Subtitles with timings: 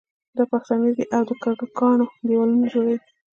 [0.37, 2.99] دا پښتانه دي او د کږو کاڼو دېوالونه جوړوي.